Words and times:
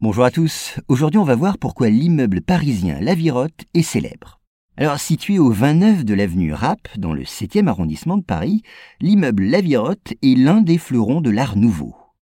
Bonjour 0.00 0.22
à 0.22 0.30
tous. 0.30 0.78
Aujourd'hui, 0.86 1.18
on 1.18 1.24
va 1.24 1.34
voir 1.34 1.58
pourquoi 1.58 1.88
l'immeuble 1.88 2.40
parisien 2.40 3.00
La 3.00 3.16
Virotte 3.16 3.64
est 3.74 3.82
célèbre. 3.82 4.38
Alors, 4.76 5.00
situé 5.00 5.40
au 5.40 5.50
29 5.50 6.04
de 6.04 6.14
l'avenue 6.14 6.52
Rapp, 6.52 6.86
dans 6.96 7.12
le 7.12 7.24
7e 7.24 7.66
arrondissement 7.66 8.16
de 8.16 8.22
Paris, 8.22 8.62
l'immeuble 9.00 9.42
La 9.46 9.60
Virotte 9.60 10.14
est 10.22 10.38
l'un 10.38 10.60
des 10.60 10.78
fleurons 10.78 11.20
de 11.20 11.30
l'art 11.30 11.56
nouveau. 11.56 11.96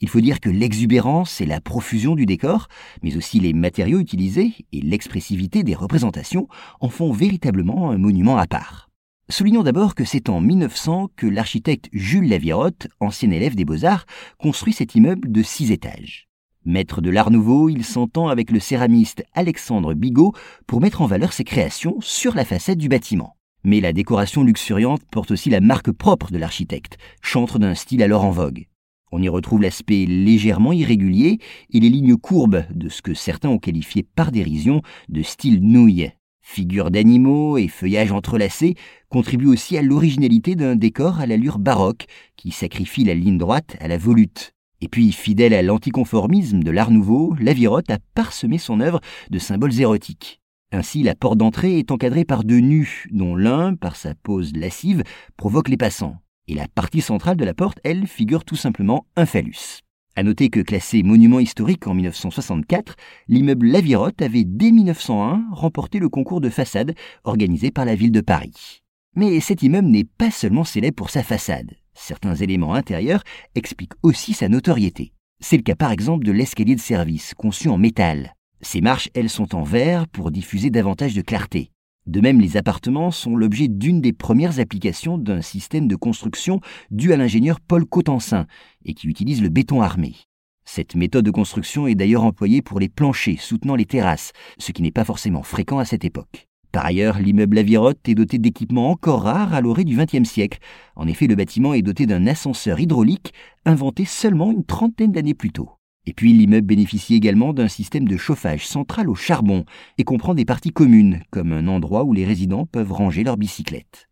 Il 0.00 0.08
faut 0.08 0.22
dire 0.22 0.40
que 0.40 0.48
l'exubérance 0.48 1.42
et 1.42 1.44
la 1.46 1.60
profusion 1.60 2.14
du 2.14 2.24
décor, 2.24 2.68
mais 3.02 3.18
aussi 3.18 3.38
les 3.38 3.52
matériaux 3.52 4.00
utilisés 4.00 4.54
et 4.72 4.80
l'expressivité 4.80 5.62
des 5.62 5.74
représentations 5.74 6.48
en 6.80 6.88
font 6.88 7.12
véritablement 7.12 7.90
un 7.90 7.98
monument 7.98 8.38
à 8.38 8.46
part. 8.46 8.88
Soulignons 9.28 9.62
d'abord 9.62 9.94
que 9.94 10.06
c'est 10.06 10.30
en 10.30 10.40
1900 10.40 11.10
que 11.16 11.26
l'architecte 11.26 11.90
Jules 11.92 12.30
Lavirotte, 12.30 12.88
ancien 12.98 13.30
élève 13.30 13.56
des 13.56 13.66
Beaux-Arts, 13.66 14.06
construit 14.38 14.72
cet 14.72 14.94
immeuble 14.94 15.30
de 15.30 15.42
six 15.42 15.70
étages. 15.70 16.31
Maître 16.64 17.00
de 17.00 17.10
l'art 17.10 17.32
nouveau, 17.32 17.68
il 17.68 17.84
s'entend 17.84 18.28
avec 18.28 18.52
le 18.52 18.60
céramiste 18.60 19.24
Alexandre 19.34 19.94
Bigot 19.94 20.32
pour 20.68 20.80
mettre 20.80 21.02
en 21.02 21.06
valeur 21.06 21.32
ses 21.32 21.42
créations 21.42 21.96
sur 22.00 22.36
la 22.36 22.44
façade 22.44 22.78
du 22.78 22.88
bâtiment. 22.88 23.36
Mais 23.64 23.80
la 23.80 23.92
décoration 23.92 24.44
luxuriante 24.44 25.02
porte 25.10 25.32
aussi 25.32 25.50
la 25.50 25.60
marque 25.60 25.90
propre 25.90 26.30
de 26.30 26.38
l'architecte, 26.38 26.98
chantre 27.20 27.58
d'un 27.58 27.74
style 27.74 28.02
alors 28.02 28.24
en 28.24 28.30
vogue. 28.30 28.66
On 29.10 29.20
y 29.20 29.28
retrouve 29.28 29.62
l'aspect 29.62 30.06
légèrement 30.06 30.72
irrégulier 30.72 31.38
et 31.70 31.80
les 31.80 31.90
lignes 31.90 32.16
courbes 32.16 32.64
de 32.72 32.88
ce 32.88 33.02
que 33.02 33.12
certains 33.12 33.48
ont 33.48 33.58
qualifié 33.58 34.04
par 34.04 34.30
dérision 34.30 34.82
de 35.08 35.22
style 35.22 35.60
nouille. 35.62 36.10
Figures 36.42 36.92
d'animaux 36.92 37.58
et 37.58 37.68
feuillages 37.68 38.12
entrelacés 38.12 38.76
contribuent 39.08 39.48
aussi 39.48 39.76
à 39.76 39.82
l'originalité 39.82 40.54
d'un 40.54 40.76
décor 40.76 41.20
à 41.20 41.26
l'allure 41.26 41.58
baroque 41.58 42.06
qui 42.36 42.52
sacrifie 42.52 43.04
la 43.04 43.14
ligne 43.14 43.38
droite 43.38 43.76
à 43.80 43.88
la 43.88 43.98
volute. 43.98 44.54
Et 44.82 44.88
puis, 44.88 45.12
fidèle 45.12 45.54
à 45.54 45.62
l'anticonformisme 45.62 46.64
de 46.64 46.70
l'Art 46.72 46.90
nouveau, 46.90 47.36
Lavirotte 47.38 47.88
a 47.92 47.98
parsemé 48.14 48.58
son 48.58 48.80
œuvre 48.80 49.00
de 49.30 49.38
symboles 49.38 49.80
érotiques. 49.80 50.40
Ainsi, 50.72 51.04
la 51.04 51.14
porte 51.14 51.38
d'entrée 51.38 51.78
est 51.78 51.92
encadrée 51.92 52.24
par 52.24 52.42
deux 52.42 52.58
nus, 52.58 53.06
dont 53.12 53.36
l'un, 53.36 53.76
par 53.76 53.94
sa 53.94 54.16
pose 54.16 54.52
lascive, 54.56 55.04
provoque 55.36 55.68
les 55.68 55.76
passants. 55.76 56.16
Et 56.48 56.54
la 56.54 56.66
partie 56.66 57.00
centrale 57.00 57.36
de 57.36 57.44
la 57.44 57.54
porte, 57.54 57.78
elle, 57.84 58.08
figure 58.08 58.44
tout 58.44 58.56
simplement 58.56 59.06
un 59.14 59.24
phallus. 59.24 59.82
À 60.16 60.24
noter 60.24 60.50
que 60.50 60.58
classé 60.58 61.04
monument 61.04 61.38
historique 61.38 61.86
en 61.86 61.94
1964, 61.94 62.96
l'immeuble 63.28 63.68
Lavirotte 63.68 64.20
avait 64.20 64.44
dès 64.44 64.72
1901 64.72 65.44
remporté 65.52 66.00
le 66.00 66.08
concours 66.08 66.40
de 66.40 66.50
façade 66.50 66.96
organisé 67.22 67.70
par 67.70 67.84
la 67.84 67.94
ville 67.94 68.10
de 68.10 68.20
Paris. 68.20 68.82
Mais 69.14 69.38
cet 69.38 69.62
immeuble 69.62 69.88
n'est 69.88 70.02
pas 70.02 70.32
seulement 70.32 70.64
célèbre 70.64 70.96
pour 70.96 71.10
sa 71.10 71.22
façade. 71.22 71.70
Certains 71.94 72.34
éléments 72.34 72.74
intérieurs 72.74 73.22
expliquent 73.54 73.94
aussi 74.02 74.32
sa 74.32 74.48
notoriété. 74.48 75.12
C'est 75.40 75.56
le 75.56 75.62
cas 75.62 75.74
par 75.74 75.92
exemple 75.92 76.24
de 76.24 76.32
l'escalier 76.32 76.74
de 76.74 76.80
service, 76.80 77.34
conçu 77.34 77.68
en 77.68 77.78
métal. 77.78 78.34
Ces 78.60 78.80
marches, 78.80 79.08
elles, 79.14 79.28
sont 79.28 79.54
en 79.54 79.62
verre 79.62 80.06
pour 80.06 80.30
diffuser 80.30 80.70
davantage 80.70 81.14
de 81.14 81.22
clarté. 81.22 81.70
De 82.06 82.20
même, 82.20 82.40
les 82.40 82.56
appartements 82.56 83.10
sont 83.10 83.36
l'objet 83.36 83.68
d'une 83.68 84.00
des 84.00 84.12
premières 84.12 84.58
applications 84.58 85.18
d'un 85.18 85.42
système 85.42 85.86
de 85.86 85.96
construction 85.96 86.60
dû 86.90 87.12
à 87.12 87.16
l'ingénieur 87.16 87.60
Paul 87.60 87.86
Cotensin 87.86 88.46
et 88.84 88.94
qui 88.94 89.06
utilise 89.08 89.42
le 89.42 89.48
béton 89.48 89.82
armé. 89.82 90.16
Cette 90.64 90.94
méthode 90.94 91.24
de 91.24 91.30
construction 91.30 91.86
est 91.86 91.94
d'ailleurs 91.94 92.24
employée 92.24 92.62
pour 92.62 92.80
les 92.80 92.88
planchers 92.88 93.40
soutenant 93.40 93.76
les 93.76 93.84
terrasses, 93.84 94.32
ce 94.58 94.72
qui 94.72 94.82
n'est 94.82 94.92
pas 94.92 95.04
forcément 95.04 95.42
fréquent 95.42 95.78
à 95.78 95.84
cette 95.84 96.04
époque. 96.04 96.48
Par 96.72 96.86
ailleurs, 96.86 97.18
l'immeuble 97.18 97.56
Lavirotte 97.56 98.08
est 98.08 98.14
doté 98.14 98.38
d'équipements 98.38 98.90
encore 98.90 99.24
rares 99.24 99.52
à 99.52 99.60
l'orée 99.60 99.84
du 99.84 99.94
XXe 99.94 100.28
siècle. 100.28 100.58
En 100.96 101.06
effet, 101.06 101.26
le 101.26 101.34
bâtiment 101.34 101.74
est 101.74 101.82
doté 101.82 102.06
d'un 102.06 102.26
ascenseur 102.26 102.80
hydraulique 102.80 103.34
inventé 103.66 104.06
seulement 104.06 104.50
une 104.50 104.64
trentaine 104.64 105.12
d'années 105.12 105.34
plus 105.34 105.52
tôt. 105.52 105.72
Et 106.06 106.14
puis 106.14 106.32
l'immeuble 106.32 106.66
bénéficie 106.66 107.14
également 107.14 107.52
d'un 107.52 107.68
système 107.68 108.08
de 108.08 108.16
chauffage 108.16 108.66
central 108.66 109.10
au 109.10 109.14
charbon 109.14 109.66
et 109.98 110.04
comprend 110.04 110.34
des 110.34 110.46
parties 110.46 110.72
communes, 110.72 111.20
comme 111.30 111.52
un 111.52 111.68
endroit 111.68 112.04
où 112.04 112.14
les 112.14 112.24
résidents 112.24 112.66
peuvent 112.66 112.92
ranger 112.92 113.22
leurs 113.22 113.36
bicyclettes. 113.36 114.08